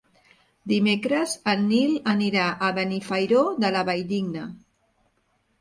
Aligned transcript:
Dimecres 0.71 1.35
en 1.53 1.61
Nil 1.73 1.93
anirà 2.15 2.45
a 2.69 2.71
Benifairó 2.79 3.45
de 3.67 3.73
la 3.77 3.85
Valldigna. 3.91 4.49